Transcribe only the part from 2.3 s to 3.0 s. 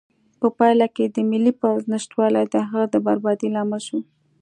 د هغه د